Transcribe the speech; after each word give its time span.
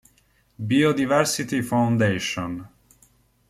Biodiversity 0.57 1.61
Foundation". 1.61 2.67